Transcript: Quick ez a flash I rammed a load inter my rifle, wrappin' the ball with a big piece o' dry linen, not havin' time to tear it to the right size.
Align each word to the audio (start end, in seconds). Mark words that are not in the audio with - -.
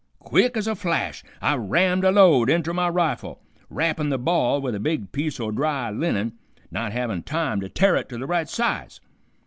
Quick 0.17 0.57
ez 0.57 0.65
a 0.65 0.73
flash 0.73 1.23
I 1.43 1.53
rammed 1.53 2.03
a 2.03 2.11
load 2.11 2.49
inter 2.49 2.73
my 2.73 2.89
rifle, 2.89 3.39
wrappin' 3.69 4.09
the 4.09 4.17
ball 4.17 4.59
with 4.59 4.73
a 4.73 4.79
big 4.79 5.11
piece 5.11 5.39
o' 5.39 5.51
dry 5.51 5.91
linen, 5.91 6.39
not 6.71 6.91
havin' 6.91 7.21
time 7.21 7.61
to 7.61 7.69
tear 7.69 7.95
it 7.97 8.09
to 8.09 8.17
the 8.17 8.25
right 8.25 8.49
size. 8.49 8.99